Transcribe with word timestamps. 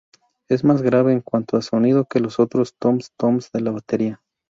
Es 0.49 0.63
más 0.63 0.81
grave 0.81 1.13
en 1.13 1.21
cuanto 1.21 1.57
a 1.57 1.61
sonido 1.61 2.05
que 2.05 2.19
los 2.19 2.39
otros 2.39 2.75
tom-toms 2.75 3.51
de 3.51 3.61
la 3.61 3.69
batería. 3.69 4.23